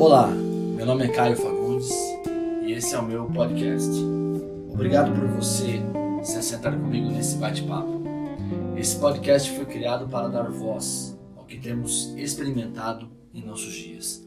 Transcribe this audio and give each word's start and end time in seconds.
Olá, 0.00 0.28
meu 0.28 0.86
nome 0.86 1.04
é 1.04 1.08
Caio 1.08 1.36
Fagundes 1.36 1.90
e 2.62 2.72
esse 2.72 2.94
é 2.94 2.98
o 2.98 3.02
meu 3.02 3.26
podcast. 3.26 3.90
Obrigado 4.72 5.12
por 5.12 5.28
você 5.28 5.82
se 6.22 6.38
assentar 6.38 6.72
comigo 6.72 7.10
nesse 7.10 7.36
bate-papo. 7.36 8.02
Esse 8.78 8.98
podcast 8.98 9.54
foi 9.54 9.66
criado 9.66 10.08
para 10.08 10.28
dar 10.28 10.50
voz 10.50 11.20
ao 11.36 11.44
que 11.44 11.58
temos 11.58 12.14
experimentado 12.16 13.10
em 13.34 13.44
nossos 13.44 13.74
dias. 13.74 14.26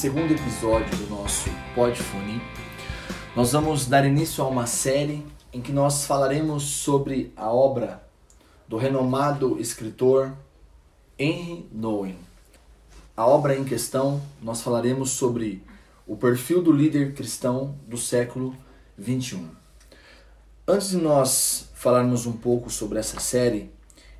Segundo 0.00 0.32
episódio 0.32 0.96
do 0.96 1.14
nosso 1.14 1.50
Podfone, 1.74 2.40
nós 3.36 3.52
vamos 3.52 3.84
dar 3.84 4.06
início 4.06 4.42
a 4.42 4.48
uma 4.48 4.66
série 4.66 5.22
em 5.52 5.60
que 5.60 5.72
nós 5.72 6.06
falaremos 6.06 6.62
sobre 6.62 7.30
a 7.36 7.52
obra 7.52 8.02
do 8.66 8.78
renomado 8.78 9.60
escritor 9.60 10.32
Henry 11.18 11.68
Nouwen. 11.70 12.16
A 13.14 13.26
obra 13.26 13.54
em 13.54 13.62
questão, 13.62 14.22
nós 14.40 14.62
falaremos 14.62 15.10
sobre 15.10 15.62
o 16.06 16.16
perfil 16.16 16.62
do 16.62 16.72
líder 16.72 17.12
cristão 17.12 17.74
do 17.86 17.98
século 17.98 18.56
21. 18.96 19.50
Antes 20.66 20.88
de 20.88 20.96
nós 20.96 21.68
falarmos 21.74 22.24
um 22.24 22.32
pouco 22.32 22.70
sobre 22.70 22.98
essa 22.98 23.20
série, 23.20 23.70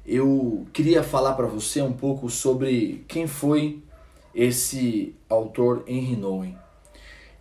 eu 0.04 0.66
queria 0.74 1.02
falar 1.02 1.32
para 1.32 1.46
você 1.46 1.80
um 1.80 1.94
pouco 1.94 2.28
sobre 2.28 3.02
quem 3.08 3.26
foi 3.26 3.82
esse 4.34 5.14
autor 5.28 5.84
Henry 5.86 6.16
Nouwen. 6.16 6.56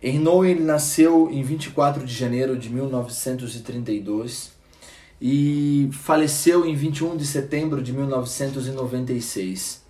Henry 0.02 0.18
Nouwen 0.18 0.50
ele 0.52 0.64
nasceu 0.64 1.30
em 1.30 1.42
24 1.42 2.04
de 2.04 2.14
janeiro 2.14 2.58
de 2.58 2.70
1932 2.70 4.52
e 5.20 5.90
faleceu 5.92 6.64
em 6.64 6.74
21 6.74 7.16
de 7.16 7.26
setembro 7.26 7.82
de 7.82 7.92
1996. 7.92 9.82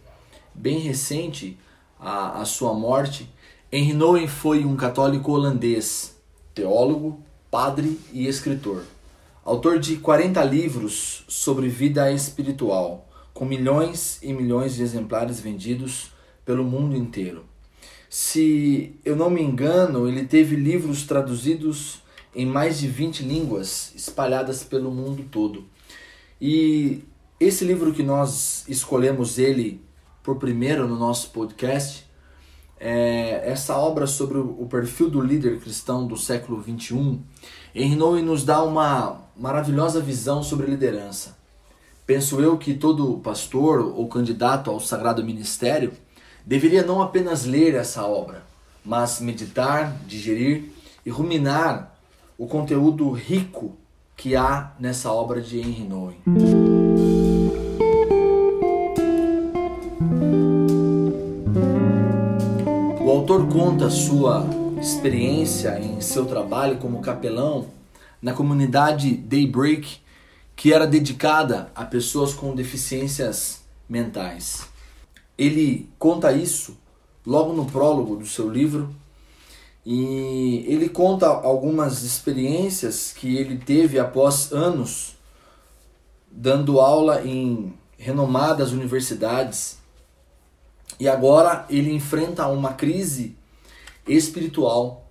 Bem 0.54 0.80
recente 0.80 1.56
a, 1.98 2.40
a 2.40 2.44
sua 2.44 2.74
morte, 2.74 3.30
Henry 3.70 3.92
Nouwen 3.92 4.26
foi 4.26 4.64
um 4.64 4.74
católico 4.74 5.30
holandês, 5.30 6.16
teólogo, 6.52 7.20
padre 7.50 8.00
e 8.12 8.26
escritor. 8.26 8.84
Autor 9.44 9.78
de 9.78 9.96
40 9.96 10.42
livros 10.44 11.24
sobre 11.28 11.68
vida 11.68 12.10
espiritual, 12.10 13.08
com 13.32 13.44
milhões 13.44 14.18
e 14.22 14.32
milhões 14.32 14.74
de 14.74 14.82
exemplares 14.82 15.40
vendidos 15.40 16.10
pelo 16.50 16.64
mundo 16.64 16.96
inteiro. 16.96 17.44
Se 18.08 18.98
eu 19.04 19.14
não 19.14 19.30
me 19.30 19.40
engano, 19.40 20.08
ele 20.08 20.24
teve 20.24 20.56
livros 20.56 21.04
traduzidos 21.04 22.02
em 22.34 22.44
mais 22.44 22.80
de 22.80 22.88
20 22.88 23.22
línguas 23.22 23.92
espalhadas 23.94 24.64
pelo 24.64 24.90
mundo 24.90 25.24
todo. 25.30 25.64
E 26.40 27.04
esse 27.38 27.64
livro 27.64 27.92
que 27.92 28.02
nós 28.02 28.64
escolhemos 28.66 29.38
ele 29.38 29.80
por 30.24 30.38
primeiro 30.38 30.88
no 30.88 30.98
nosso 30.98 31.30
podcast 31.30 32.04
é 32.80 33.48
essa 33.48 33.76
obra 33.76 34.08
sobre 34.08 34.38
o 34.38 34.66
perfil 34.68 35.08
do 35.08 35.20
líder 35.20 35.60
cristão 35.60 36.04
do 36.04 36.16
século 36.16 36.60
21. 36.60 37.22
Henry 37.72 38.22
nos 38.22 38.44
dá 38.44 38.60
uma 38.60 39.22
maravilhosa 39.36 40.00
visão 40.00 40.42
sobre 40.42 40.66
liderança. 40.66 41.38
Penso 42.04 42.40
eu 42.40 42.58
que 42.58 42.74
todo 42.74 43.20
pastor 43.20 43.78
ou 43.78 44.08
candidato 44.08 44.68
ao 44.68 44.80
sagrado 44.80 45.24
ministério 45.24 45.92
deveria 46.44 46.82
não 46.82 47.02
apenas 47.02 47.44
ler 47.44 47.74
essa 47.74 48.04
obra, 48.06 48.42
mas 48.84 49.20
meditar, 49.20 49.96
digerir 50.06 50.72
e 51.04 51.10
ruminar 51.10 51.94
o 52.38 52.46
conteúdo 52.46 53.10
rico 53.10 53.76
que 54.16 54.36
há 54.36 54.72
nessa 54.78 55.12
obra 55.12 55.40
de 55.40 55.58
Henry 55.58 55.84
Nouwen. 55.84 56.16
O 63.00 63.10
autor 63.10 63.48
conta 63.48 63.90
sua 63.90 64.46
experiência 64.80 65.78
em 65.78 66.00
seu 66.00 66.24
trabalho 66.26 66.78
como 66.78 67.00
capelão 67.00 67.66
na 68.20 68.32
comunidade 68.32 69.16
Daybreak, 69.16 69.98
que 70.54 70.72
era 70.72 70.86
dedicada 70.86 71.70
a 71.74 71.84
pessoas 71.84 72.34
com 72.34 72.54
deficiências 72.54 73.62
mentais. 73.88 74.68
Ele 75.40 75.88
conta 75.98 76.30
isso 76.34 76.76
logo 77.26 77.54
no 77.54 77.64
prólogo 77.64 78.14
do 78.14 78.26
seu 78.26 78.46
livro 78.46 78.94
e 79.86 80.66
ele 80.68 80.90
conta 80.90 81.28
algumas 81.28 82.02
experiências 82.02 83.14
que 83.16 83.38
ele 83.38 83.56
teve 83.56 83.98
após 83.98 84.52
anos 84.52 85.16
dando 86.30 86.78
aula 86.78 87.22
em 87.24 87.72
renomadas 87.96 88.72
universidades 88.72 89.78
e 90.98 91.08
agora 91.08 91.64
ele 91.70 91.90
enfrenta 91.90 92.46
uma 92.46 92.74
crise 92.74 93.34
espiritual. 94.06 95.08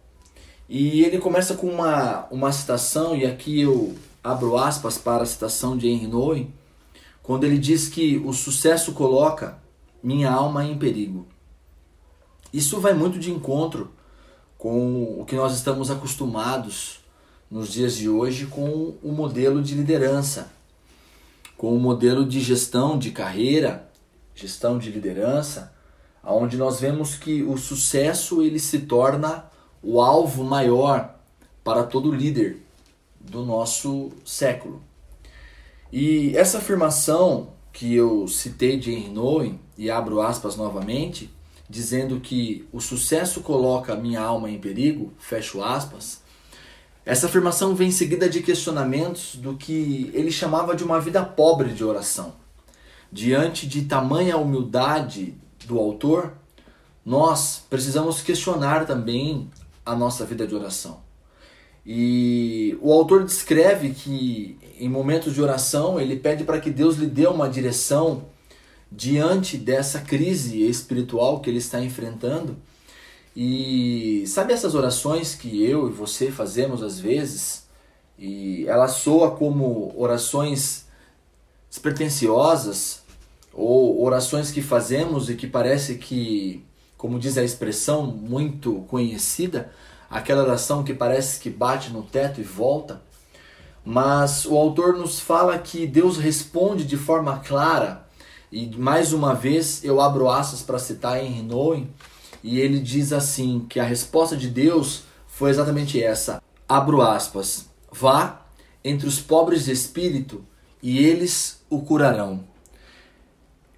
E 0.69 1.03
ele 1.03 1.17
começa 1.17 1.55
com 1.55 1.65
uma, 1.65 2.27
uma 2.29 2.51
citação, 2.51 3.15
e 3.15 3.25
aqui 3.25 3.61
eu 3.61 3.95
abro 4.23 4.55
aspas 4.55 4.99
para 4.99 5.23
a 5.23 5.25
citação 5.25 5.75
de 5.75 5.87
Henry 5.87 6.05
Nouwen, 6.05 6.53
quando 7.23 7.45
ele 7.45 7.57
diz 7.57 7.89
que 7.89 8.17
o 8.23 8.31
sucesso 8.31 8.91
coloca 8.91 9.57
minha 10.01 10.31
alma 10.31 10.65
em 10.65 10.77
perigo. 10.77 11.27
Isso 12.51 12.79
vai 12.79 12.93
muito 12.93 13.19
de 13.19 13.31
encontro 13.31 13.91
com 14.57 15.19
o 15.19 15.25
que 15.25 15.35
nós 15.35 15.53
estamos 15.53 15.89
acostumados 15.91 16.99
nos 17.49 17.71
dias 17.71 17.95
de 17.95 18.09
hoje 18.09 18.45
com 18.45 18.95
o 19.01 19.11
modelo 19.11 19.61
de 19.61 19.73
liderança, 19.73 20.51
com 21.57 21.75
o 21.75 21.79
modelo 21.79 22.25
de 22.25 22.39
gestão 22.39 22.97
de 22.97 23.11
carreira, 23.11 23.89
gestão 24.35 24.77
de 24.77 24.91
liderança, 24.91 25.73
onde 26.23 26.57
nós 26.57 26.79
vemos 26.79 27.15
que 27.15 27.43
o 27.43 27.57
sucesso 27.57 28.41
ele 28.41 28.59
se 28.59 28.79
torna 28.79 29.45
o 29.81 30.01
alvo 30.01 30.43
maior 30.43 31.15
para 31.63 31.83
todo 31.83 32.11
líder 32.11 32.61
do 33.19 33.45
nosso 33.45 34.11
século. 34.25 34.81
E 35.91 36.35
essa 36.37 36.59
afirmação 36.59 37.53
que 37.71 37.95
eu 37.95 38.27
citei 38.27 38.77
de 38.77 38.91
Henry 38.91 39.09
Nouwen, 39.09 39.59
e 39.79 39.89
abro 39.89 40.21
aspas 40.21 40.57
novamente, 40.57 41.33
dizendo 41.69 42.19
que 42.19 42.67
o 42.69 42.81
sucesso 42.81 43.39
coloca 43.39 43.95
minha 43.95 44.19
alma 44.19 44.51
em 44.51 44.59
perigo, 44.59 45.13
fecho 45.17 45.63
aspas, 45.63 46.21
essa 47.05 47.27
afirmação 47.27 47.73
vem 47.73 47.89
seguida 47.89 48.27
de 48.27 48.41
questionamentos 48.41 49.37
do 49.37 49.55
que 49.55 50.11
ele 50.13 50.33
chamava 50.33 50.75
de 50.75 50.83
uma 50.83 50.99
vida 50.99 51.23
pobre 51.23 51.71
de 51.71 51.81
oração. 51.81 52.33
Diante 53.09 53.65
de 53.65 53.83
tamanha 53.83 54.35
humildade 54.35 55.33
do 55.65 55.79
autor, 55.79 56.33
nós 57.05 57.63
precisamos 57.69 58.21
questionar 58.21 58.85
também 58.85 59.49
a 59.85 59.95
nossa 59.95 60.25
vida 60.25 60.45
de 60.45 60.53
oração. 60.53 60.99
E 61.85 62.77
o 62.81 62.91
autor 62.91 63.23
descreve 63.23 63.91
que 63.91 64.59
em 64.77 64.89
momentos 64.89 65.33
de 65.33 65.41
oração 65.41 66.01
ele 66.01 66.17
pede 66.17 66.43
para 66.43 66.59
que 66.59 66.69
Deus 66.69 66.97
lhe 66.97 67.07
dê 67.07 67.27
uma 67.27 67.47
direção 67.47 68.25
diante 68.91 69.57
dessa 69.57 70.01
crise 70.01 70.67
espiritual 70.67 71.39
que 71.39 71.49
ele 71.49 71.59
está 71.59 71.81
enfrentando. 71.81 72.57
E 73.35 74.23
sabe 74.27 74.53
essas 74.53 74.75
orações 74.75 75.35
que 75.35 75.63
eu 75.63 75.87
e 75.87 75.91
você 75.91 76.31
fazemos 76.31 76.81
às 76.81 76.99
vezes? 76.99 77.67
E 78.17 78.65
ela 78.67 78.87
soa 78.87 79.31
como 79.31 79.93
orações 79.95 80.85
despretensiosas 81.69 83.03
ou 83.53 84.03
orações 84.03 84.51
que 84.51 84.61
fazemos 84.61 85.29
e 85.29 85.35
que 85.35 85.47
parece 85.47 85.95
que, 85.95 86.65
como 86.97 87.19
diz 87.19 87.37
a 87.37 87.43
expressão 87.43 88.07
muito 88.07 88.85
conhecida, 88.89 89.71
aquela 90.09 90.43
oração 90.43 90.83
que 90.83 90.93
parece 90.93 91.39
que 91.39 91.49
bate 91.49 91.91
no 91.91 92.01
teto 92.01 92.41
e 92.41 92.43
volta. 92.43 93.01
Mas 93.85 94.45
o 94.45 94.57
autor 94.57 94.97
nos 94.97 95.19
fala 95.19 95.57
que 95.57 95.87
Deus 95.87 96.17
responde 96.17 96.83
de 96.83 96.97
forma 96.97 97.39
clara, 97.39 98.07
e 98.51 98.67
mais 98.77 99.13
uma 99.13 99.33
vez 99.35 99.83
eu 99.83 100.01
abro 100.01 100.29
aspas 100.29 100.61
para 100.61 100.79
citar 100.79 101.23
em 101.23 101.43
Nouwen, 101.43 101.89
e 102.43 102.59
ele 102.59 102.79
diz 102.79 103.13
assim: 103.13 103.65
que 103.69 103.79
a 103.79 103.83
resposta 103.83 104.35
de 104.35 104.47
Deus 104.47 105.03
foi 105.27 105.49
exatamente 105.49 106.01
essa. 106.01 106.41
Abro 106.67 107.01
aspas. 107.01 107.69
Vá 107.91 108.41
entre 108.83 109.07
os 109.07 109.19
pobres 109.19 109.65
de 109.65 109.71
espírito 109.71 110.43
e 110.81 111.03
eles 111.05 111.63
o 111.69 111.81
curarão. 111.81 112.43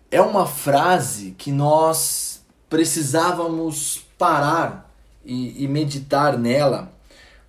É 0.09 0.21
uma 0.21 0.45
frase 0.45 1.31
que 1.37 1.51
nós 1.51 2.41
precisávamos 2.69 4.05
parar 4.17 4.93
e, 5.25 5.63
e 5.63 5.67
meditar 5.67 6.37
nela, 6.37 6.91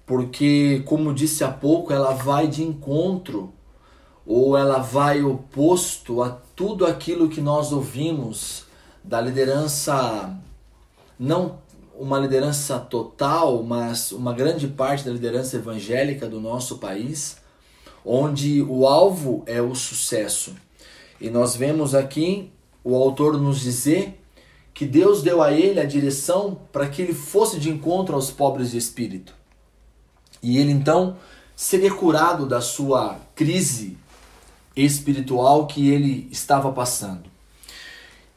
porque, 0.06 0.82
como 0.86 1.14
disse 1.14 1.42
há 1.44 1.50
pouco, 1.50 1.92
ela 1.92 2.12
vai 2.12 2.46
de 2.46 2.62
encontro 2.62 3.52
ou 4.26 4.56
ela 4.56 4.78
vai 4.78 5.22
oposto 5.22 6.22
a 6.22 6.30
tudo 6.54 6.86
aquilo 6.86 7.28
que 7.28 7.40
nós 7.40 7.72
ouvimos 7.72 8.64
da 9.02 9.20
liderança, 9.20 10.36
não 11.18 11.58
uma 11.94 12.18
liderança 12.18 12.78
total, 12.78 13.62
mas 13.62 14.12
uma 14.12 14.32
grande 14.32 14.66
parte 14.66 15.04
da 15.04 15.12
liderança 15.12 15.56
evangélica 15.56 16.28
do 16.28 16.40
nosso 16.40 16.78
país, 16.78 17.36
onde 18.04 18.62
o 18.62 18.86
alvo 18.86 19.42
é 19.46 19.60
o 19.60 19.74
sucesso. 19.74 20.54
E 21.20 21.30
nós 21.30 21.54
vemos 21.54 21.94
aqui 21.94 22.50
o 22.82 22.96
autor 22.96 23.38
nos 23.40 23.60
dizer 23.60 24.20
que 24.74 24.86
Deus 24.86 25.22
deu 25.22 25.42
a 25.42 25.52
ele 25.52 25.78
a 25.78 25.84
direção 25.84 26.58
para 26.72 26.88
que 26.88 27.02
ele 27.02 27.14
fosse 27.14 27.60
de 27.60 27.70
encontro 27.70 28.14
aos 28.14 28.30
pobres 28.30 28.70
de 28.70 28.78
espírito. 28.78 29.34
E 30.42 30.58
ele 30.58 30.72
então 30.72 31.16
seria 31.54 31.92
curado 31.92 32.46
da 32.46 32.60
sua 32.60 33.20
crise 33.34 33.96
espiritual 34.76 35.66
que 35.66 35.90
ele 35.90 36.28
estava 36.30 36.72
passando. 36.72 37.30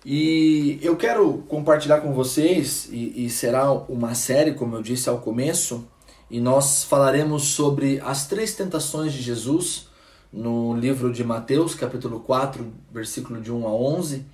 E 0.06 0.78
eu 0.84 0.96
quero 0.96 1.44
compartilhar 1.48 2.02
com 2.02 2.14
vocês, 2.14 2.88
e, 2.92 3.26
e, 3.26 3.30
será 3.30 3.72
uma 3.72 4.14
série, 4.14 4.54
como 4.54 4.76
eu 4.76 4.84
disse 4.84 5.10
ao 5.10 5.18
começo, 5.18 5.88
e 6.30 6.40
nós 6.40 6.84
falaremos 6.84 7.44
sobre 7.46 8.00
as 8.02 8.28
três 8.28 8.54
tentações 8.54 9.14
de 9.14 9.22
Jesus 9.22 9.88
no 10.32 10.76
livro 10.76 11.12
de 11.12 11.24
Mateus, 11.24 11.74
capítulo 11.74 12.20
4, 12.20 12.72
versículo 12.92 13.42
de 13.42 13.52
1 13.52 13.68
a 13.68 13.74
11. 13.74 14.26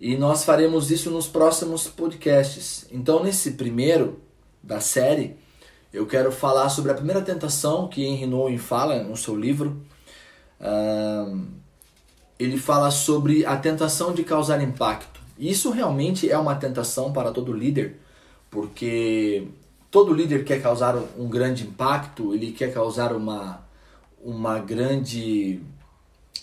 E 0.00 0.16
nós 0.16 0.44
faremos 0.44 0.90
isso 0.90 1.10
nos 1.10 1.26
próximos 1.26 1.88
podcasts. 1.88 2.86
Então, 2.90 3.22
nesse 3.22 3.52
primeiro 3.52 4.20
da 4.62 4.80
série, 4.80 5.36
eu 5.92 6.06
quero 6.06 6.30
falar 6.30 6.68
sobre 6.68 6.92
a 6.92 6.94
primeira 6.94 7.20
tentação 7.22 7.88
que 7.88 8.04
Henry 8.04 8.26
Nouwen 8.26 8.58
fala 8.58 9.02
no 9.02 9.16
seu 9.16 9.34
livro, 9.34 9.82
ele 12.38 12.58
fala 12.58 12.90
sobre 12.90 13.44
a 13.44 13.56
tentação 13.56 14.12
de 14.12 14.24
causar 14.24 14.62
impacto. 14.62 15.20
Isso 15.38 15.70
realmente 15.70 16.30
é 16.30 16.38
uma 16.38 16.54
tentação 16.54 17.12
para 17.12 17.30
todo 17.30 17.52
líder, 17.52 18.00
porque 18.50 19.48
todo 19.90 20.14
líder 20.14 20.44
quer 20.44 20.62
causar 20.62 20.96
um 21.18 21.28
grande 21.28 21.64
impacto, 21.64 22.34
ele 22.34 22.52
quer 22.52 22.72
causar 22.72 23.12
uma, 23.12 23.62
uma 24.22 24.58
grande 24.58 25.60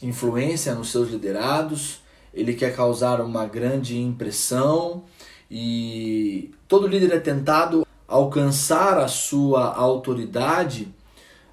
influência 0.02 0.76
nos 0.76 0.92
seus 0.92 1.10
liderados, 1.10 2.02
ele 2.34 2.54
quer 2.54 2.76
causar 2.76 3.22
uma 3.22 3.46
grande 3.46 4.00
impressão 4.00 5.04
e 5.50 6.52
todo 6.68 6.88
líder 6.88 7.14
é 7.14 7.20
tentado 7.20 7.86
alcançar 8.08 8.98
a 8.98 9.08
sua 9.08 9.74
autoridade 9.74 10.94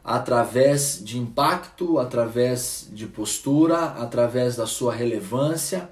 através 0.05 1.01
de 1.03 1.19
impacto, 1.19 1.99
através 1.99 2.89
de 2.93 3.07
postura, 3.07 3.79
através 3.79 4.57
da 4.57 4.67
sua 4.67 4.95
relevância. 4.95 5.89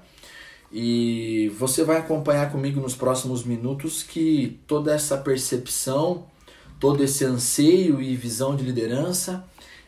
E 0.71 1.51
você 1.57 1.83
vai 1.83 1.97
acompanhar 1.97 2.51
comigo 2.51 2.79
nos 2.79 2.95
próximos 2.95 3.43
minutos 3.43 4.03
que 4.03 4.59
toda 4.67 4.93
essa 4.93 5.17
percepção, 5.17 6.25
todo 6.79 7.03
esse 7.03 7.25
anseio 7.25 8.01
e 8.01 8.15
visão 8.15 8.55
de 8.55 8.63
liderança, 8.63 9.43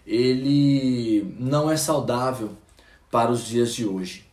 ele 0.05 1.35
não 1.39 1.69
é 1.69 1.77
saudável 1.77 2.51
para 3.11 3.31
os 3.31 3.45
dias 3.45 3.73
de 3.73 3.85
hoje. 3.85 4.25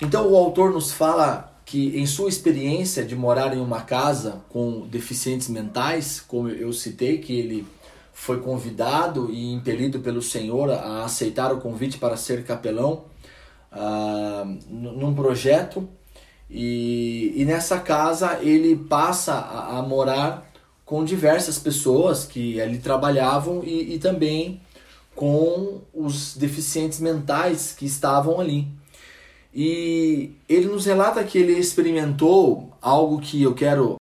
Então 0.00 0.30
o 0.30 0.36
autor 0.36 0.72
nos 0.72 0.92
fala 0.92 1.52
que 1.64 1.96
em 1.98 2.06
sua 2.06 2.28
experiência 2.28 3.04
de 3.04 3.14
morar 3.14 3.56
em 3.56 3.60
uma 3.60 3.82
casa 3.82 4.42
com 4.48 4.86
deficientes 4.86 5.48
mentais, 5.48 6.20
como 6.20 6.48
eu 6.48 6.72
citei 6.72 7.18
que 7.18 7.38
ele 7.38 7.66
foi 8.12 8.40
convidado 8.40 9.30
e 9.30 9.52
impelido 9.52 10.00
pelo 10.00 10.22
Senhor 10.22 10.70
a 10.70 11.04
aceitar 11.04 11.52
o 11.52 11.60
convite 11.60 11.98
para 11.98 12.16
ser 12.16 12.44
capelão 12.44 13.04
uh, 13.72 14.58
num 14.68 15.14
projeto. 15.14 15.88
E, 16.48 17.32
e, 17.34 17.44
nessa 17.46 17.80
casa 17.80 18.38
ele 18.42 18.76
passa 18.76 19.32
a, 19.32 19.78
a, 19.78 19.82
morar 19.82 20.46
com 20.84 21.02
diversas 21.02 21.58
pessoas 21.58 22.26
que 22.26 22.60
ali 22.60 22.78
trabalhavam 22.78 23.62
e, 23.64 23.94
e 23.94 23.98
também 23.98 24.60
com 25.16 25.80
os 25.94 26.36
deficientes 26.36 27.00
mentais 27.00 27.72
que 27.72 27.86
estavam 27.86 28.38
ali. 28.38 28.68
E 29.54 30.32
ele 30.46 30.66
nos 30.66 30.84
relata 30.84 31.24
que 31.24 31.38
ele 31.38 31.52
experimentou 31.52 32.70
algo 32.82 33.18
que 33.18 33.42
eu 33.42 33.54
quero 33.54 33.96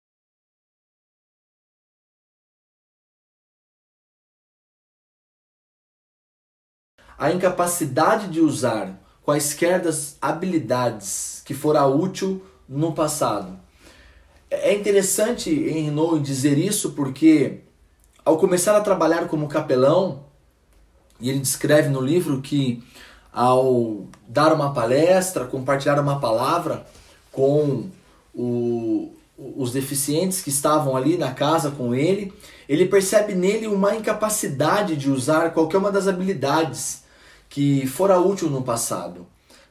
a 7.18 7.32
incapacidade 7.32 8.28
de 8.28 8.40
usar 8.40 8.98
quaisquer 9.24 9.82
das 9.82 10.16
habilidades 10.22 11.42
que 11.44 11.52
fora 11.52 11.84
útil 11.86 12.42
no 12.68 12.92
passado. 12.92 13.58
É 14.50 14.72
interessante 14.74 15.50
em 15.50 15.84
Renault 15.84 16.22
dizer 16.22 16.56
isso 16.56 16.92
porque 16.92 17.60
ao 18.24 18.38
começar 18.38 18.76
a 18.76 18.80
trabalhar 18.80 19.26
como 19.26 19.48
capelão, 19.48 20.24
e 21.20 21.28
ele 21.28 21.40
descreve 21.40 21.88
no 21.88 22.00
livro 22.00 22.40
que 22.40 22.82
ao 23.32 24.06
dar 24.26 24.52
uma 24.52 24.72
palestra, 24.72 25.44
compartilhar 25.44 26.00
uma 26.00 26.20
palavra 26.20 26.86
com 27.32 27.90
o, 28.34 29.12
os 29.36 29.72
deficientes 29.72 30.40
que 30.40 30.50
estavam 30.50 30.96
ali 30.96 31.16
na 31.16 31.32
casa 31.32 31.70
com 31.70 31.94
ele, 31.94 32.32
ele 32.68 32.86
percebe 32.86 33.34
nele 33.34 33.66
uma 33.66 33.94
incapacidade 33.94 34.96
de 34.96 35.10
usar 35.10 35.52
qualquer 35.52 35.78
uma 35.78 35.92
das 35.92 36.08
habilidades 36.08 37.02
que 37.48 37.86
fora 37.86 38.18
útil 38.20 38.50
no 38.50 38.62
passado. 38.62 39.26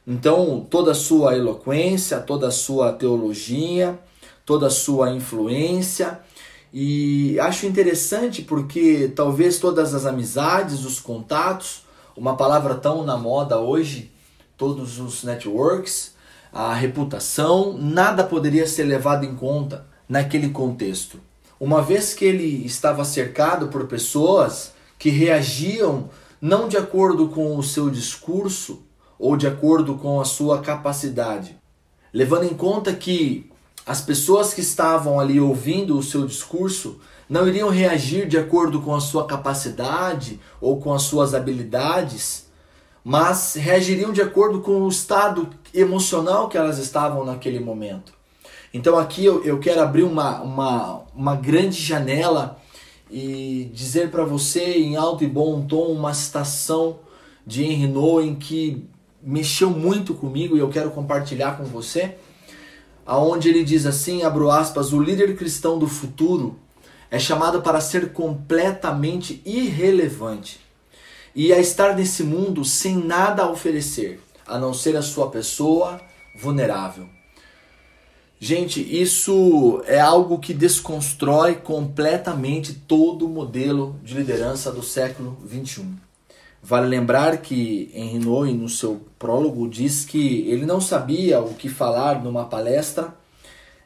Então, 0.06 0.66
toda 0.68 0.92
a 0.92 0.94
sua 0.94 1.36
eloquência, 1.36 2.18
toda 2.18 2.48
a 2.48 2.50
sua 2.50 2.92
teologia, 2.92 3.98
toda 4.44 4.68
a 4.68 4.70
sua 4.70 5.12
influência. 5.12 6.18
E 6.72 7.38
acho 7.40 7.66
interessante 7.66 8.42
porque 8.42 9.12
talvez 9.14 9.58
todas 9.58 9.94
as 9.94 10.06
amizades, 10.06 10.84
os 10.84 10.98
contatos, 10.98 11.82
uma 12.16 12.36
palavra 12.36 12.74
tão 12.74 13.04
na 13.04 13.16
moda 13.16 13.58
hoje, 13.58 14.10
todos 14.56 14.98
os 14.98 15.22
networks, 15.22 16.14
a 16.52 16.72
reputação, 16.74 17.76
nada 17.78 18.24
poderia 18.24 18.66
ser 18.66 18.84
levado 18.84 19.24
em 19.24 19.34
conta 19.34 19.86
naquele 20.08 20.48
contexto. 20.48 21.20
Uma 21.60 21.82
vez 21.82 22.14
que 22.14 22.24
ele 22.24 22.64
estava 22.64 23.04
cercado 23.04 23.68
por 23.68 23.86
pessoas 23.86 24.72
que 24.98 25.10
reagiam 25.10 26.08
não 26.40 26.68
de 26.68 26.76
acordo 26.76 27.28
com 27.28 27.56
o 27.56 27.62
seu 27.62 27.90
discurso 27.90 28.82
ou 29.18 29.36
de 29.36 29.46
acordo 29.46 29.96
com 29.96 30.20
a 30.20 30.24
sua 30.24 30.60
capacidade. 30.60 31.56
Levando 32.12 32.44
em 32.44 32.54
conta 32.54 32.92
que 32.92 33.50
as 33.84 34.00
pessoas 34.00 34.54
que 34.54 34.60
estavam 34.60 35.18
ali 35.18 35.40
ouvindo 35.40 35.98
o 35.98 36.02
seu 36.02 36.26
discurso 36.26 37.00
não 37.28 37.46
iriam 37.46 37.68
reagir 37.68 38.26
de 38.26 38.38
acordo 38.38 38.80
com 38.80 38.94
a 38.94 39.00
sua 39.00 39.26
capacidade 39.26 40.40
ou 40.60 40.80
com 40.80 40.92
as 40.92 41.02
suas 41.02 41.34
habilidades, 41.34 42.46
mas 43.04 43.54
reagiriam 43.54 44.12
de 44.12 44.22
acordo 44.22 44.60
com 44.60 44.82
o 44.82 44.88
estado 44.88 45.48
emocional 45.74 46.48
que 46.48 46.56
elas 46.56 46.78
estavam 46.78 47.24
naquele 47.24 47.60
momento. 47.60 48.12
Então 48.72 48.98
aqui 48.98 49.24
eu, 49.24 49.58
quero 49.58 49.80
abrir 49.80 50.02
uma, 50.02 50.40
uma, 50.40 51.02
uma 51.14 51.34
grande 51.34 51.80
janela 51.80 52.58
e 53.10 53.70
dizer 53.72 54.10
para 54.10 54.24
você 54.24 54.74
em 54.78 54.96
alto 54.96 55.24
e 55.24 55.26
bom 55.26 55.62
tom 55.66 55.92
uma 55.92 56.12
citação 56.12 57.00
de 57.46 57.64
Henry 57.64 57.88
Nouwen 57.88 58.34
que 58.34 58.86
mexeu 59.22 59.70
muito 59.70 60.14
comigo 60.14 60.56
e 60.56 60.60
eu 60.60 60.68
quero 60.68 60.90
compartilhar 60.90 61.56
com 61.56 61.64
você, 61.64 62.16
aonde 63.06 63.48
ele 63.48 63.64
diz 63.64 63.86
assim, 63.86 64.22
abro 64.22 64.50
aspas, 64.50 64.92
o 64.92 65.00
líder 65.00 65.36
cristão 65.36 65.78
do 65.78 65.88
futuro 65.88 66.58
é 67.10 67.18
chamado 67.18 67.62
para 67.62 67.80
ser 67.80 68.12
completamente 68.12 69.42
irrelevante 69.44 70.60
e 71.34 71.52
a 71.52 71.58
estar 71.58 71.94
nesse 71.94 72.22
mundo 72.22 72.64
sem 72.64 72.96
nada 72.96 73.44
a 73.44 73.50
oferecer, 73.50 74.20
a 74.46 74.58
não 74.58 74.74
ser 74.74 74.96
a 74.96 75.02
sua 75.02 75.30
pessoa 75.30 76.00
vulnerável. 76.36 77.08
Gente, 78.40 78.80
isso 78.80 79.82
é 79.84 79.98
algo 79.98 80.38
que 80.38 80.54
desconstrói 80.54 81.56
completamente 81.56 82.72
todo 82.72 83.26
o 83.26 83.28
modelo 83.28 83.98
de 84.04 84.14
liderança 84.14 84.70
do 84.70 84.80
século 84.80 85.36
21. 85.44 85.96
Vale 86.62 86.86
lembrar 86.86 87.38
que 87.38 87.90
Henry 87.92 88.18
Nouwen, 88.20 88.54
no 88.54 88.68
seu 88.68 89.00
prólogo, 89.18 89.68
diz 89.68 90.04
que 90.04 90.48
ele 90.48 90.64
não 90.64 90.80
sabia 90.80 91.40
o 91.40 91.54
que 91.54 91.68
falar 91.68 92.22
numa 92.22 92.44
palestra 92.44 93.12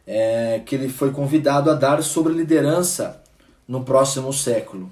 é, 0.07 0.61
que 0.67 0.75
ele 0.75 0.91
foi 0.91 1.13
convidado 1.13 1.71
a 1.71 1.75
dar 1.75 2.03
sobre 2.03 2.35
liderança 2.35 3.23
no 3.67 3.85
próximo 3.85 4.33
século. 4.35 4.91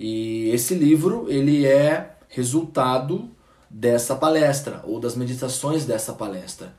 E 0.00 0.48
esse 0.48 0.74
livro 0.74 1.26
ele 1.28 1.66
é 1.66 2.14
resultado 2.28 3.28
dessa 3.68 4.16
palestra 4.16 4.80
ou 4.84 4.98
das 4.98 5.14
meditações 5.14 5.84
dessa 5.84 6.14
palestra. 6.14 6.72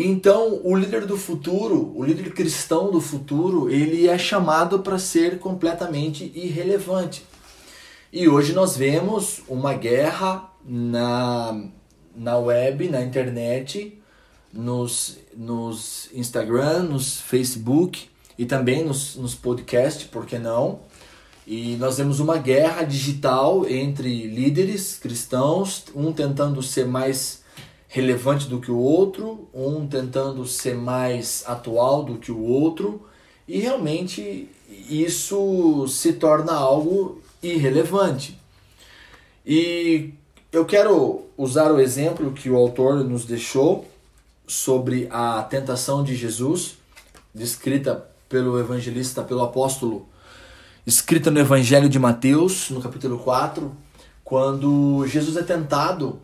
Então, 0.00 0.60
o 0.62 0.76
líder 0.76 1.06
do 1.06 1.18
futuro, 1.18 1.92
o 1.96 2.04
líder 2.04 2.32
cristão 2.32 2.88
do 2.88 3.00
futuro, 3.00 3.68
ele 3.68 4.06
é 4.06 4.16
chamado 4.16 4.78
para 4.78 4.96
ser 4.96 5.40
completamente 5.40 6.30
irrelevante. 6.36 7.24
E 8.12 8.28
hoje 8.28 8.52
nós 8.52 8.76
vemos 8.76 9.40
uma 9.48 9.74
guerra 9.74 10.52
na, 10.64 11.64
na 12.14 12.38
web, 12.38 12.88
na 12.88 13.02
internet, 13.02 14.00
nos, 14.52 15.18
nos 15.36 16.08
Instagram, 16.14 16.84
nos 16.84 17.20
Facebook 17.20 18.08
e 18.38 18.46
também 18.46 18.84
nos, 18.84 19.16
nos 19.16 19.34
podcasts, 19.34 20.04
por 20.04 20.26
que 20.26 20.38
não? 20.38 20.78
E 21.44 21.74
nós 21.74 21.98
vemos 21.98 22.20
uma 22.20 22.38
guerra 22.38 22.84
digital 22.84 23.68
entre 23.68 24.28
líderes 24.28 24.96
cristãos, 24.96 25.86
um 25.92 26.12
tentando 26.12 26.62
ser 26.62 26.86
mais 26.86 27.42
relevante 27.88 28.46
do 28.46 28.60
que 28.60 28.70
o 28.70 28.76
outro, 28.76 29.48
um 29.52 29.86
tentando 29.86 30.46
ser 30.46 30.76
mais 30.76 31.42
atual 31.46 32.04
do 32.04 32.18
que 32.18 32.30
o 32.30 32.40
outro, 32.40 33.08
e 33.48 33.58
realmente 33.58 34.48
isso 34.90 35.88
se 35.88 36.12
torna 36.12 36.52
algo 36.52 37.20
irrelevante. 37.42 38.38
E 39.44 40.12
eu 40.52 40.66
quero 40.66 41.22
usar 41.36 41.72
o 41.72 41.80
exemplo 41.80 42.32
que 42.32 42.50
o 42.50 42.56
autor 42.56 43.02
nos 43.02 43.24
deixou 43.24 43.88
sobre 44.46 45.08
a 45.10 45.42
tentação 45.42 46.04
de 46.04 46.14
Jesus, 46.14 46.76
descrita 47.34 48.06
pelo 48.28 48.60
evangelista, 48.60 49.22
pelo 49.22 49.42
apóstolo, 49.42 50.06
escrita 50.86 51.30
no 51.30 51.38
Evangelho 51.38 51.88
de 51.88 51.98
Mateus, 51.98 52.70
no 52.70 52.80
capítulo 52.80 53.18
4, 53.18 53.70
quando 54.24 55.06
Jesus 55.06 55.36
é 55.36 55.42
tentado 55.42 56.18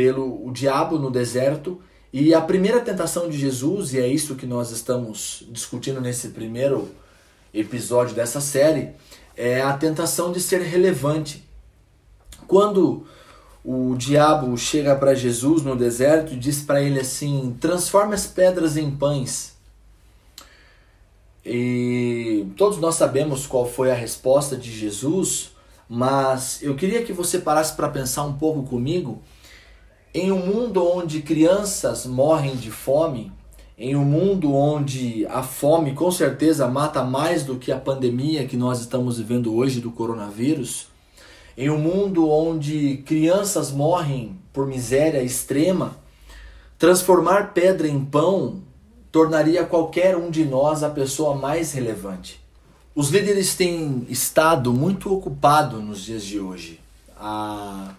pelo 0.00 0.46
o 0.46 0.50
diabo 0.50 0.98
no 0.98 1.10
deserto. 1.10 1.78
E 2.10 2.32
a 2.32 2.40
primeira 2.40 2.80
tentação 2.80 3.28
de 3.28 3.36
Jesus, 3.36 3.92
e 3.92 4.00
é 4.00 4.08
isso 4.08 4.34
que 4.34 4.46
nós 4.46 4.70
estamos 4.70 5.44
discutindo 5.50 6.00
nesse 6.00 6.28
primeiro 6.28 6.88
episódio 7.52 8.14
dessa 8.14 8.40
série, 8.40 8.92
é 9.36 9.60
a 9.60 9.74
tentação 9.74 10.32
de 10.32 10.40
ser 10.40 10.62
relevante. 10.62 11.44
Quando 12.46 13.06
o 13.62 13.94
diabo 13.94 14.56
chega 14.56 14.96
para 14.96 15.14
Jesus 15.14 15.62
no 15.62 15.76
deserto 15.76 16.32
e 16.32 16.38
diz 16.38 16.62
para 16.62 16.80
ele 16.80 16.98
assim: 16.98 17.54
transforma 17.60 18.14
as 18.14 18.26
pedras 18.26 18.78
em 18.78 18.90
pães. 18.90 19.54
E 21.44 22.46
todos 22.56 22.78
nós 22.78 22.94
sabemos 22.94 23.46
qual 23.46 23.68
foi 23.68 23.90
a 23.90 23.94
resposta 23.94 24.56
de 24.56 24.72
Jesus, 24.72 25.50
mas 25.86 26.62
eu 26.62 26.74
queria 26.74 27.02
que 27.02 27.12
você 27.12 27.38
parasse 27.38 27.74
para 27.76 27.90
pensar 27.90 28.24
um 28.24 28.32
pouco 28.32 28.62
comigo 28.62 29.22
em 30.12 30.32
um 30.32 30.44
mundo 30.44 30.84
onde 30.84 31.22
crianças 31.22 32.04
morrem 32.04 32.56
de 32.56 32.70
fome, 32.70 33.32
em 33.78 33.94
um 33.94 34.04
mundo 34.04 34.52
onde 34.52 35.24
a 35.26 35.42
fome 35.42 35.94
com 35.94 36.10
certeza 36.10 36.66
mata 36.66 37.02
mais 37.04 37.44
do 37.44 37.56
que 37.56 37.70
a 37.70 37.78
pandemia 37.78 38.46
que 38.46 38.56
nós 38.56 38.80
estamos 38.80 39.18
vivendo 39.18 39.54
hoje 39.54 39.80
do 39.80 39.90
coronavírus, 39.90 40.88
em 41.56 41.70
um 41.70 41.78
mundo 41.78 42.28
onde 42.28 42.98
crianças 43.06 43.70
morrem 43.70 44.36
por 44.52 44.66
miséria 44.66 45.22
extrema, 45.22 45.96
transformar 46.78 47.52
pedra 47.54 47.86
em 47.86 48.04
pão 48.04 48.62
tornaria 49.12 49.64
qualquer 49.64 50.16
um 50.16 50.30
de 50.30 50.44
nós 50.44 50.82
a 50.82 50.90
pessoa 50.90 51.34
mais 51.34 51.72
relevante. 51.72 52.40
Os 52.94 53.10
líderes 53.10 53.54
têm 53.54 54.06
estado 54.08 54.72
muito 54.72 55.12
ocupados 55.12 55.82
nos 55.82 56.04
dias 56.04 56.24
de 56.24 56.40
hoje. 56.40 56.80
A 57.16 57.94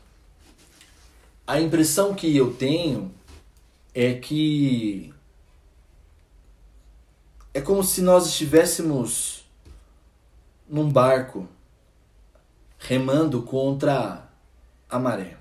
a 1.45 1.59
impressão 1.59 2.13
que 2.13 2.35
eu 2.35 2.53
tenho 2.53 3.13
é 3.93 4.13
que 4.13 5.13
é 7.53 7.59
como 7.59 7.83
se 7.83 8.01
nós 8.01 8.27
estivéssemos 8.27 9.45
num 10.67 10.89
barco 10.89 11.47
remando 12.79 13.43
contra 13.43 14.29
a 14.89 14.99
maré. 14.99 15.37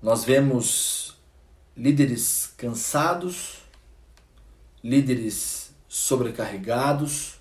Nós 0.00 0.24
vemos 0.24 1.16
líderes 1.76 2.52
cansados, 2.56 3.58
líderes 4.82 5.74
sobrecarregados, 5.88 7.38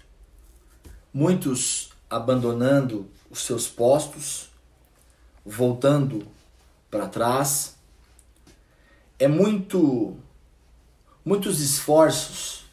muitos 1.13 1.91
abandonando 2.09 3.09
os 3.29 3.39
seus 3.45 3.67
postos 3.67 4.50
voltando 5.45 6.27
para 6.89 7.07
trás. 7.07 7.75
É 9.17 9.27
muito 9.27 10.15
muitos 11.23 11.59
esforços, 11.59 12.65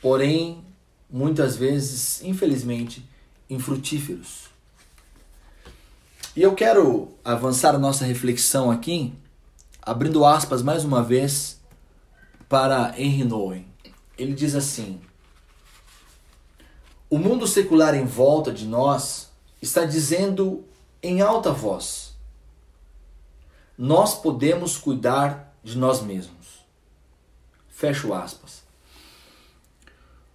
porém 0.00 0.64
muitas 1.10 1.56
vezes, 1.56 2.22
infelizmente, 2.22 3.08
infrutíferos. 3.48 4.46
E 6.34 6.42
eu 6.42 6.54
quero 6.54 7.08
avançar 7.24 7.74
a 7.74 7.78
nossa 7.78 8.04
reflexão 8.04 8.70
aqui, 8.70 9.14
abrindo 9.80 10.24
aspas 10.24 10.62
mais 10.62 10.84
uma 10.84 11.02
vez 11.02 11.58
para 12.48 12.94
Henry 13.00 13.24
Nouwen. 13.24 13.66
Ele 14.18 14.34
diz 14.34 14.54
assim: 14.54 15.00
O 17.08 17.18
mundo 17.18 17.46
secular 17.46 17.94
em 17.94 18.04
volta 18.04 18.52
de 18.52 18.66
nós 18.66 19.30
está 19.62 19.84
dizendo 19.84 20.64
em 21.02 21.22
alta 21.22 21.52
voz: 21.52 22.05
nós 23.76 24.14
podemos 24.14 24.76
cuidar 24.78 25.54
de 25.62 25.76
nós 25.76 26.00
mesmos. 26.02 26.64
Fecho 27.68 28.14
aspas. 28.14 28.62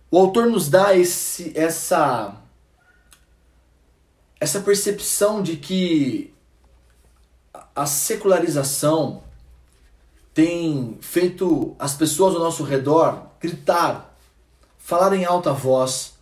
O 0.09 0.19
autor 0.19 0.47
nos 0.47 0.69
dá 0.69 0.95
esse, 0.95 1.57
essa, 1.57 2.35
essa 4.39 4.59
percepção 4.59 5.41
de 5.41 5.55
que 5.55 6.33
a 7.75 7.85
secularização 7.85 9.23
tem 10.33 10.97
feito 11.01 11.75
as 11.79 11.93
pessoas 11.93 12.35
ao 12.35 12.41
nosso 12.41 12.63
redor 12.63 13.27
gritar, 13.39 14.15
falar 14.77 15.13
em 15.13 15.25
alta 15.25 15.51
voz. 15.51 16.13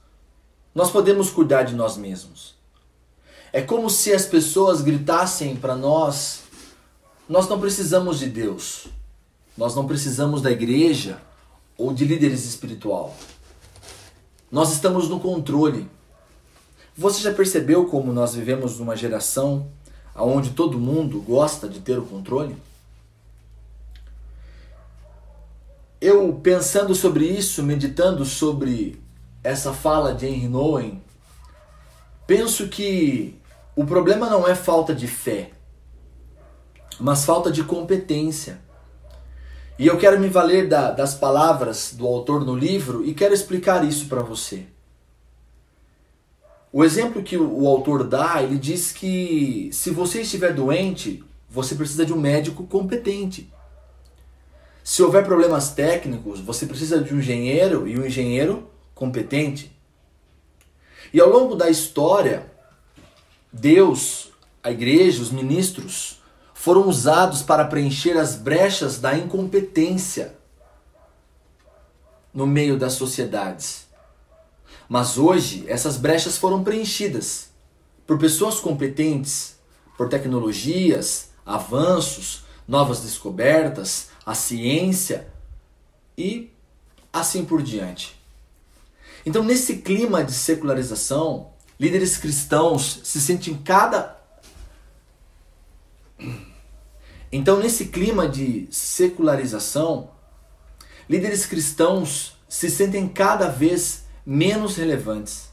Nós 0.73 0.91
podemos 0.91 1.29
cuidar 1.29 1.63
de 1.63 1.75
nós 1.75 1.97
mesmos. 1.97 2.55
É 3.51 3.61
como 3.61 3.89
se 3.89 4.13
as 4.13 4.25
pessoas 4.25 4.81
gritassem 4.81 5.55
para 5.55 5.75
nós 5.75 6.43
nós 7.29 7.47
não 7.47 7.59
precisamos 7.59 8.17
de 8.17 8.25
Deus. 8.25 8.87
Nós 9.55 9.75
não 9.75 9.85
precisamos 9.85 10.41
da 10.41 10.49
igreja 10.49 11.21
ou 11.77 11.93
de 11.93 12.03
líderes 12.03 12.43
espiritual. 12.43 13.15
Nós 14.51 14.73
estamos 14.73 15.07
no 15.07 15.19
controle. 15.19 15.87
Você 16.97 17.21
já 17.21 17.31
percebeu 17.31 17.85
como 17.85 18.11
nós 18.11 18.33
vivemos 18.33 18.79
numa 18.79 18.95
geração 18.95 19.69
onde 20.15 20.49
todo 20.49 20.79
mundo 20.79 21.21
gosta 21.21 21.69
de 21.69 21.79
ter 21.79 21.99
o 21.99 22.05
controle? 22.05 22.57
Eu 26.01 26.33
pensando 26.41 26.95
sobre 26.95 27.25
isso, 27.25 27.61
meditando 27.61 28.25
sobre 28.25 28.99
essa 29.43 29.71
fala 29.71 30.15
de 30.15 30.25
Henry 30.25 30.47
Nouwen, 30.47 31.01
penso 32.25 32.67
que 32.69 33.39
o 33.75 33.85
problema 33.85 34.29
não 34.29 34.47
é 34.47 34.55
falta 34.55 34.95
de 34.95 35.07
fé 35.07 35.51
mas 36.99 37.25
falta 37.25 37.51
de 37.51 37.63
competência. 37.63 38.59
E 39.77 39.87
eu 39.87 39.97
quero 39.97 40.19
me 40.19 40.27
valer 40.27 40.67
da, 40.67 40.91
das 40.91 41.15
palavras 41.15 41.93
do 41.93 42.05
autor 42.05 42.45
no 42.45 42.55
livro 42.55 43.05
e 43.05 43.13
quero 43.13 43.33
explicar 43.33 43.85
isso 43.85 44.07
para 44.07 44.21
você. 44.21 44.65
O 46.71 46.83
exemplo 46.83 47.23
que 47.23 47.37
o, 47.37 47.61
o 47.63 47.67
autor 47.67 48.03
dá, 48.03 48.43
ele 48.43 48.57
diz 48.57 48.91
que 48.91 49.69
se 49.71 49.89
você 49.89 50.21
estiver 50.21 50.53
doente, 50.53 51.23
você 51.49 51.75
precisa 51.75 52.05
de 52.05 52.13
um 52.13 52.19
médico 52.19 52.67
competente. 52.67 53.51
Se 54.83 55.01
houver 55.01 55.23
problemas 55.23 55.71
técnicos, 55.71 56.39
você 56.39 56.65
precisa 56.65 57.01
de 57.01 57.13
um 57.13 57.19
engenheiro 57.19 57.87
e 57.87 57.97
um 57.97 58.05
engenheiro 58.05 58.69
competente. 58.93 59.75
E 61.13 61.19
ao 61.19 61.29
longo 61.29 61.55
da 61.55 61.69
história, 61.69 62.51
Deus, 63.51 64.29
a 64.61 64.71
igreja, 64.71 65.21
os 65.21 65.31
ministros, 65.31 66.18
foram 66.59 66.89
usados 66.89 67.41
para 67.41 67.63
preencher 67.63 68.17
as 68.17 68.35
brechas 68.35 68.99
da 68.99 69.17
incompetência 69.17 70.35
no 72.33 72.45
meio 72.45 72.77
das 72.77 72.93
sociedades. 72.93 73.87
Mas 74.89 75.17
hoje 75.17 75.63
essas 75.69 75.95
brechas 75.95 76.37
foram 76.37 76.61
preenchidas 76.61 77.51
por 78.05 78.19
pessoas 78.19 78.59
competentes, 78.59 79.57
por 79.97 80.09
tecnologias, 80.09 81.29
avanços, 81.45 82.43
novas 82.67 82.99
descobertas, 82.99 84.09
a 84.25 84.35
ciência 84.35 85.29
e 86.17 86.51
assim 87.13 87.45
por 87.45 87.63
diante. 87.63 88.19
Então, 89.25 89.45
nesse 89.45 89.77
clima 89.77 90.25
de 90.25 90.33
secularização, 90.33 91.51
líderes 91.79 92.17
cristãos 92.17 92.99
se 93.05 93.21
sentem 93.21 93.55
cada 93.55 94.19
então, 97.31 97.59
nesse 97.59 97.85
clima 97.85 98.27
de 98.27 98.67
secularização, 98.71 100.11
líderes 101.09 101.45
cristãos 101.45 102.37
se 102.47 102.69
sentem 102.69 103.07
cada 103.07 103.47
vez 103.47 104.05
menos 104.25 104.75
relevantes. 104.75 105.49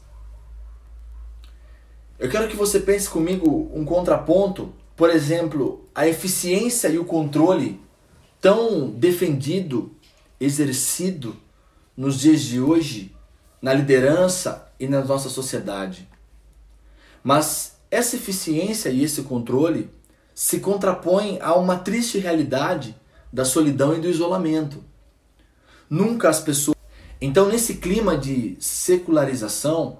Eu 2.17 2.29
quero 2.29 2.47
que 2.47 2.55
você 2.55 2.79
pense 2.79 3.07
comigo 3.09 3.71
um 3.73 3.85
contraponto 3.85 4.73
por 4.97 5.11
exemplo, 5.11 5.87
a 5.93 6.07
eficiência 6.07 6.87
e 6.87 6.97
o 6.97 7.05
controle 7.05 7.79
tão 8.41 8.89
defendido, 8.89 9.91
exercido 10.39 11.37
nos 11.95 12.19
dias 12.19 12.41
de 12.41 12.59
hoje 12.59 13.15
na 13.61 13.73
liderança 13.73 14.67
e 14.79 14.87
na 14.87 15.05
nossa 15.05 15.29
sociedade. 15.29 16.09
Mas 17.23 17.77
essa 17.91 18.15
eficiência 18.15 18.89
e 18.89 19.03
esse 19.03 19.21
controle 19.21 19.87
se 20.37 20.59
contrapõem 20.59 21.39
a 21.41 21.55
uma 21.55 21.77
triste 21.77 22.19
realidade 22.19 22.95
da 23.33 23.43
solidão 23.43 23.97
e 23.97 23.99
do 23.99 24.07
isolamento. 24.07 24.83
Nunca 25.89 26.29
as 26.29 26.39
pessoas. 26.39 26.77
Então, 27.19 27.49
nesse 27.49 27.77
clima 27.77 28.15
de 28.15 28.55
secularização, 28.59 29.99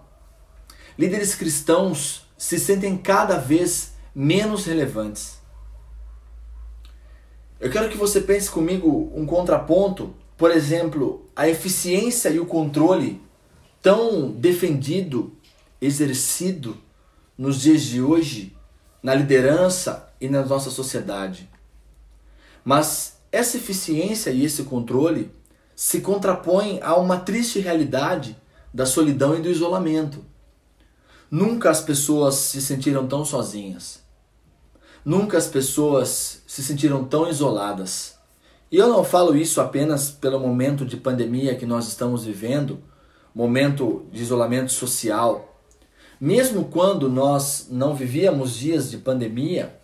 líderes 0.96 1.34
cristãos 1.34 2.28
se 2.38 2.60
sentem 2.60 2.96
cada 2.96 3.40
vez 3.40 3.94
menos 4.14 4.66
relevantes. 4.66 5.42
Eu 7.60 7.72
quero 7.72 7.90
que 7.90 7.98
você 7.98 8.22
pense 8.22 8.48
comigo 8.48 9.12
um 9.16 9.26
contraponto, 9.26 10.14
por 10.38 10.52
exemplo, 10.52 11.28
a 11.36 11.50
eficiência 11.50 12.30
e 12.30 12.40
o 12.40 12.46
controle 12.46 13.20
tão 13.82 14.30
defendido, 14.30 15.36
exercido 15.82 16.78
nos 17.36 17.60
dias 17.60 17.82
de 17.82 18.00
hoje 18.04 18.56
na 19.02 19.16
liderança 19.16 20.07
e 20.20 20.30
na 20.30 20.46
nossa 20.46 20.70
sociedade. 20.70 21.50
Mas 22.64 23.18
essa 23.32 23.58
eficiência 23.58 24.32
e 24.32 24.44
esse 24.44 24.64
controle 24.64 25.32
se 25.76 26.02
contrapõem 26.02 26.80
a 26.82 26.96
uma 26.96 27.18
triste 27.18 27.60
realidade 27.60 28.36
da 28.74 28.86
solidão 28.86 29.38
e 29.38 29.42
do 29.42 29.50
isolamento. 29.50 30.26
Nunca 31.30 31.70
as 31.70 31.82
pessoas 31.82 32.36
se 32.36 32.62
sentiram 32.62 33.08
tão 33.08 33.24
sozinhas. 33.24 34.02
Nunca 35.04 35.38
as 35.38 35.48
pessoas 35.48 36.42
se 36.48 36.64
sentiram 36.64 37.06
tão 37.06 37.30
isoladas. 37.30 38.18
E 38.72 38.78
eu 38.78 38.88
não 38.88 39.04
falo 39.04 39.36
isso 39.36 39.62
apenas 39.62 40.10
pelo 40.10 40.40
momento 40.40 40.86
de 40.86 40.98
pandemia 40.98 41.56
que 41.56 41.66
nós 41.66 41.88
estamos 41.88 42.26
vivendo, 42.26 42.80
momento 43.34 44.06
de 44.12 44.22
isolamento 44.22 44.72
social. 44.72 45.62
Mesmo 46.20 46.66
quando 46.66 47.10
nós 47.10 47.68
não 47.70 47.96
vivíamos 47.96 48.56
dias 48.56 48.90
de 48.90 48.98
pandemia, 48.98 49.77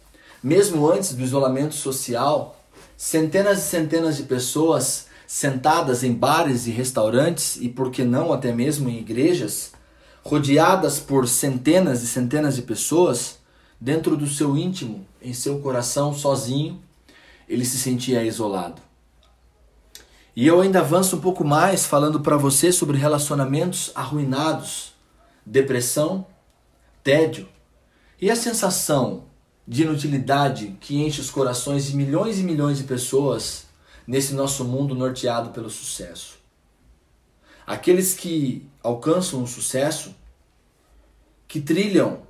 mesmo 0.44 0.92
antes 0.92 1.14
do 1.14 1.24
isolamento 1.24 1.74
social, 1.74 2.60
centenas 2.98 3.60
e 3.60 3.70
centenas 3.70 4.18
de 4.18 4.24
pessoas 4.24 5.08
sentadas 5.26 6.04
em 6.04 6.14
bares 6.14 6.68
e 6.68 6.72
restaurantes 6.72 7.56
e 7.56 7.70
por 7.70 7.90
que 7.90 8.04
não 8.04 8.34
até 8.34 8.52
mesmo 8.52 8.90
em 8.90 9.00
igrejas, 9.00 9.72
rodeadas 10.22 11.00
por 11.00 11.28
centenas 11.28 12.04
e 12.04 12.08
centenas 12.08 12.56
de 12.56 12.62
pessoas, 12.62 13.40
dentro 13.80 14.16
do 14.16 14.28
seu 14.28 14.56
íntimo, 14.58 15.06
em 15.22 15.34
seu 15.34 15.60
coração, 15.60 16.14
sozinho, 16.14 16.82
ele 17.48 17.66
se 17.66 17.78
sentia 17.78 18.24
isolado. 18.24 18.82
E 20.36 20.48
eu 20.48 20.62
ainda 20.62 20.80
avanço 20.80 21.16
um 21.16 21.22
pouco 21.22 21.44
mais 21.44 21.86
falando 21.86 22.20
para 22.20 22.38
você 22.38 22.72
sobre 22.72 22.98
relacionamentos 22.98 23.92
arruinados, 23.94 24.94
depressão, 25.46 26.26
tédio 27.04 27.48
e 28.20 28.32
a 28.32 28.36
sensação 28.36 29.26
de 29.67 29.84
inutilidade 29.84 30.77
que 30.79 31.01
enche 31.01 31.22
os 31.22 31.29
corações 31.29 31.86
de 31.86 31.96
milhões 31.96 32.39
e 32.39 32.43
milhões 32.43 32.77
de 32.77 32.84
pessoas 32.84 33.65
nesse 34.05 34.34
nosso 34.34 34.65
mundo 34.65 34.93
norteado 34.93 35.51
pelo 35.51 35.70
sucesso. 35.70 36.38
Aqueles 37.65 38.13
que 38.13 38.67
alcançam 38.82 39.41
o 39.41 39.48
sucesso, 39.48 40.13
que 41.48 41.62
trilham 41.62 42.22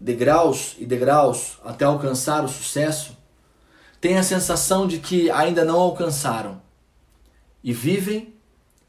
degraus 0.00 0.74
e 0.78 0.86
degraus 0.86 1.58
até 1.64 1.84
alcançar 1.84 2.44
o 2.44 2.48
sucesso, 2.48 3.16
têm 4.00 4.18
a 4.18 4.22
sensação 4.22 4.86
de 4.86 4.98
que 4.98 5.30
ainda 5.30 5.64
não 5.64 5.78
alcançaram 5.78 6.60
e 7.62 7.72
vivem, 7.72 8.34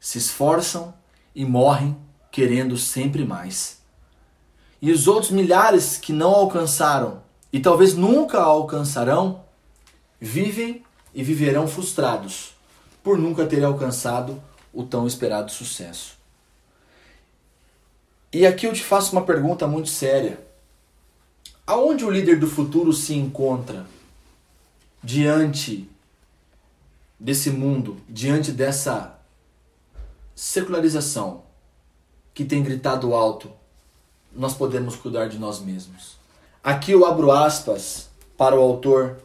se 0.00 0.18
esforçam 0.18 0.92
e 1.34 1.44
morrem 1.44 1.96
querendo 2.30 2.76
sempre 2.76 3.24
mais. 3.24 3.80
E 4.80 4.90
os 4.90 5.06
outros 5.06 5.30
milhares 5.30 5.96
que 5.98 6.12
não 6.12 6.30
alcançaram 6.30 7.22
e 7.52 7.60
talvez 7.60 7.94
nunca 7.94 8.40
alcançarão, 8.40 9.44
vivem 10.18 10.82
e 11.12 11.22
viverão 11.22 11.68
frustrados 11.68 12.54
por 13.02 13.18
nunca 13.18 13.44
terem 13.44 13.64
alcançado 13.64 14.42
o 14.72 14.84
tão 14.84 15.06
esperado 15.06 15.52
sucesso. 15.52 16.16
E 18.32 18.46
aqui 18.46 18.66
eu 18.66 18.72
te 18.72 18.82
faço 18.82 19.12
uma 19.12 19.24
pergunta 19.24 19.66
muito 19.66 19.90
séria. 19.90 20.40
Aonde 21.66 22.04
o 22.04 22.10
líder 22.10 22.40
do 22.40 22.46
futuro 22.46 22.92
se 22.92 23.14
encontra 23.14 23.86
diante 25.02 25.88
desse 27.20 27.50
mundo, 27.50 28.00
diante 28.08 28.50
dessa 28.50 29.18
secularização 30.34 31.42
que 32.32 32.44
tem 32.44 32.62
gritado 32.62 33.12
alto? 33.14 33.52
Nós 34.32 34.54
podemos 34.54 34.96
cuidar 34.96 35.28
de 35.28 35.38
nós 35.38 35.60
mesmos. 35.60 36.21
Aqui 36.64 36.92
eu 36.92 37.04
abro 37.04 37.32
aspas 37.32 38.08
para 38.36 38.54
o 38.54 38.60
autor 38.60 39.16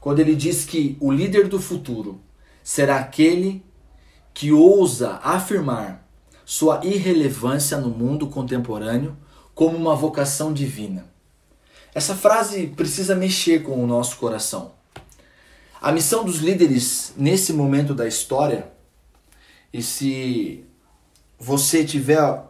quando 0.00 0.18
ele 0.18 0.34
diz 0.34 0.64
que 0.64 0.96
o 0.98 1.12
líder 1.12 1.46
do 1.46 1.60
futuro 1.60 2.20
será 2.60 2.96
aquele 2.96 3.64
que 4.34 4.50
ousa 4.50 5.20
afirmar 5.22 6.04
sua 6.44 6.84
irrelevância 6.84 7.78
no 7.78 7.88
mundo 7.88 8.26
contemporâneo 8.26 9.16
como 9.54 9.76
uma 9.76 9.94
vocação 9.94 10.52
divina. 10.52 11.06
Essa 11.94 12.16
frase 12.16 12.66
precisa 12.66 13.14
mexer 13.14 13.62
com 13.62 13.80
o 13.80 13.86
nosso 13.86 14.16
coração. 14.16 14.72
A 15.80 15.92
missão 15.92 16.24
dos 16.24 16.38
líderes 16.38 17.12
nesse 17.16 17.52
momento 17.52 17.94
da 17.94 18.08
história, 18.08 18.72
e 19.72 19.82
se 19.82 20.64
você 21.38 21.84
tiver 21.84 22.42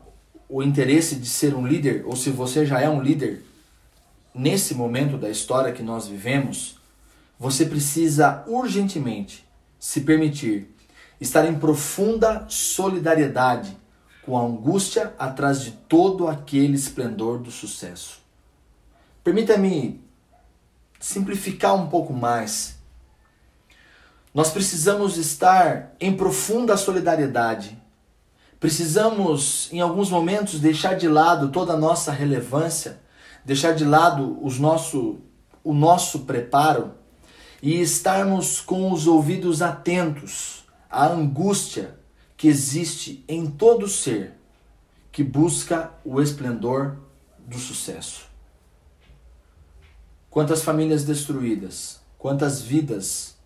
o 0.48 0.62
interesse 0.62 1.16
de 1.16 1.28
ser 1.28 1.54
um 1.54 1.66
líder, 1.66 2.04
ou 2.06 2.16
se 2.16 2.30
você 2.30 2.64
já 2.64 2.80
é 2.80 2.88
um 2.88 3.02
líder, 3.02 3.51
nesse 4.34 4.74
momento 4.74 5.16
da 5.16 5.28
história 5.28 5.72
que 5.72 5.82
nós 5.82 6.06
vivemos, 6.06 6.78
você 7.38 7.66
precisa 7.66 8.44
urgentemente 8.46 9.46
se 9.78 10.02
permitir 10.02 10.68
estar 11.20 11.44
em 11.44 11.58
profunda 11.58 12.46
solidariedade 12.48 13.76
com 14.22 14.38
a 14.38 14.42
angústia 14.42 15.12
atrás 15.18 15.62
de 15.62 15.72
todo 15.72 16.28
aquele 16.28 16.74
esplendor 16.74 17.38
do 17.38 17.50
sucesso. 17.50 18.20
Permita-me 19.24 20.00
simplificar 20.98 21.74
um 21.74 21.88
pouco 21.88 22.12
mais. 22.12 22.76
Nós 24.32 24.50
precisamos 24.50 25.16
estar 25.16 25.94
em 26.00 26.16
profunda 26.16 26.76
solidariedade. 26.76 27.76
Precisamos, 28.58 29.68
em 29.72 29.80
alguns 29.80 30.08
momentos, 30.08 30.60
deixar 30.60 30.94
de 30.94 31.08
lado 31.08 31.50
toda 31.50 31.72
a 31.72 31.76
nossa 31.76 32.12
relevância 32.12 33.00
deixar 33.44 33.74
de 33.74 33.84
lado 33.84 34.38
os 34.44 34.58
nosso, 34.58 35.20
o 35.62 35.72
nosso 35.72 36.20
preparo 36.20 36.92
e 37.60 37.80
estarmos 37.80 38.60
com 38.60 38.92
os 38.92 39.06
ouvidos 39.06 39.62
atentos 39.62 40.64
à 40.90 41.06
angústia 41.06 41.98
que 42.36 42.48
existe 42.48 43.24
em 43.28 43.46
todo 43.46 43.86
ser 43.88 44.34
que 45.12 45.22
busca 45.22 45.92
o 46.04 46.20
esplendor 46.20 46.96
do 47.38 47.58
sucesso. 47.58 48.26
Quantas 50.30 50.62
famílias 50.62 51.04
destruídas, 51.04 52.00
quantas 52.18 52.62
vidas 52.62 53.36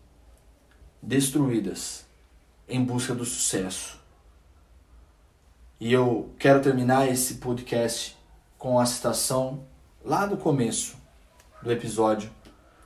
destruídas 1.03 2.07
em 2.69 2.85
busca 2.85 3.15
do 3.15 3.25
sucesso. 3.25 4.01
E 5.79 5.93
eu 5.93 6.31
quero 6.39 6.63
terminar 6.63 7.09
esse 7.09 7.35
podcast 7.35 8.17
com 8.57 8.81
a 8.81 8.87
citação 8.87 9.65
lá 10.07 10.25
do 10.25 10.37
começo 10.37 10.97
do 11.61 11.73
episódio, 11.73 12.31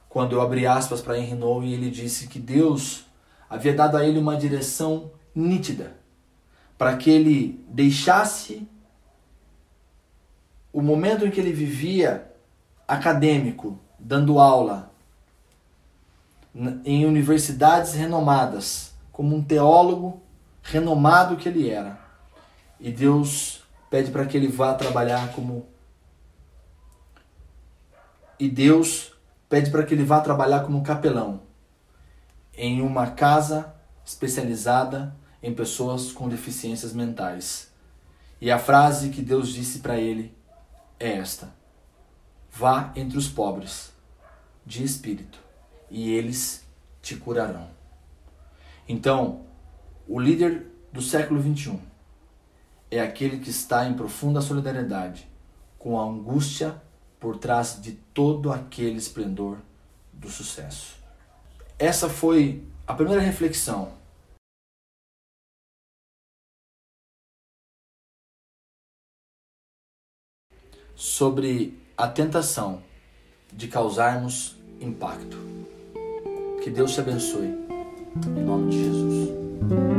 quando 0.09 0.33
eu 0.33 0.40
abri 0.40 0.66
aspas 0.66 1.02
para 1.02 1.18
Henry 1.18 1.35
Noe 1.35 1.66
e 1.66 1.74
ele 1.74 1.90
disse 1.90 2.26
que 2.26 2.38
Deus 2.38 3.04
havia 3.48 3.74
dado 3.74 3.98
a 3.98 4.06
ele 4.06 4.18
uma 4.18 4.38
direção 4.38 5.11
nítida 5.35 5.96
para 6.78 6.96
que 6.96 7.11
ele 7.11 7.62
deixasse 7.68 8.66
o 10.72 10.80
momento 10.80 11.26
em 11.26 11.30
que 11.30 11.38
ele 11.38 11.52
vivia 11.52 12.33
acadêmico, 12.88 13.78
dando 13.98 14.38
aula 14.38 14.90
em 16.85 17.04
universidades 17.04 17.92
renomadas, 17.92 18.94
como 19.12 19.37
um 19.37 19.42
teólogo 19.42 20.22
renomado 20.62 21.37
que 21.37 21.48
ele 21.48 21.68
era. 21.68 22.00
E 22.80 22.90
Deus 22.90 23.62
pede 23.90 24.11
para 24.11 24.24
que 24.24 24.37
ele 24.38 24.48
vá 24.48 24.72
trabalhar 24.72 25.33
como 25.33 25.66
e 28.40 28.48
Deus 28.48 29.12
pede 29.50 29.70
para 29.70 29.85
que 29.85 29.92
ele 29.92 30.03
vá 30.03 30.18
trabalhar 30.20 30.64
como 30.64 30.83
capelão 30.83 31.42
em 32.55 32.81
uma 32.81 33.11
casa 33.11 33.74
especializada 34.05 35.14
em 35.42 35.55
pessoas 35.55 36.11
com 36.11 36.26
deficiências 36.26 36.94
mentais. 36.94 37.70
E 38.40 38.50
a 38.50 38.59
frase 38.59 39.11
que 39.11 39.20
Deus 39.20 39.50
disse 39.50 39.81
para 39.81 39.98
ele 39.98 40.35
é 40.98 41.18
esta: 41.18 41.55
Vá 42.50 42.92
entre 42.96 43.18
os 43.18 43.29
pobres, 43.29 43.92
de 44.64 44.83
espírito, 44.83 45.38
e 45.90 46.11
eles 46.11 46.66
te 47.03 47.16
curarão. 47.16 47.68
Então, 48.88 49.42
o 50.09 50.18
líder 50.18 50.66
do 50.90 51.03
século 51.03 51.40
21 51.40 51.79
é 52.90 53.00
aquele 53.00 53.38
que 53.38 53.50
está 53.50 53.87
em 53.87 53.94
profunda 53.94 54.40
solidariedade 54.40 55.29
com 55.79 56.00
a 56.00 56.05
angústia 56.05 56.81
por 57.20 57.37
trás 57.38 57.80
de 57.80 57.92
todo 57.92 58.50
aquele 58.50 58.96
esplendor 58.96 59.59
do 60.12 60.30
sucesso. 60.30 60.96
Essa 61.78 62.09
foi 62.09 62.66
a 62.87 62.94
primeira 62.94 63.20
reflexão. 63.20 63.92
Sobre 70.96 71.78
a 71.96 72.09
tentação 72.09 72.83
de 73.52 73.68
causarmos 73.68 74.56
impacto. 74.80 75.37
Que 76.62 76.70
Deus 76.70 76.92
te 76.92 77.00
abençoe. 77.00 77.48
Em 78.26 78.44
nome 78.44 78.70
de 78.70 78.85
Jesus. 78.85 79.89